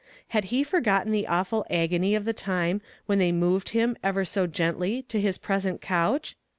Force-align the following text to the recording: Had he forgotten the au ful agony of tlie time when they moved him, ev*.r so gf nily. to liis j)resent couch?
Had 0.29 0.45
he 0.45 0.63
forgotten 0.63 1.11
the 1.11 1.27
au 1.27 1.43
ful 1.43 1.63
agony 1.69 2.15
of 2.15 2.23
tlie 2.23 2.35
time 2.35 2.81
when 3.05 3.19
they 3.19 3.31
moved 3.31 3.69
him, 3.69 3.95
ev*.r 4.03 4.25
so 4.25 4.47
gf 4.47 4.73
nily. 4.73 5.03
to 5.07 5.21
liis 5.21 5.39
j)resent 5.39 5.79
couch? 5.79 6.35